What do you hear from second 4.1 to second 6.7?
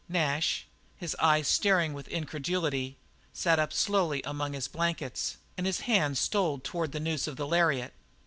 among his blankets and his hand stole up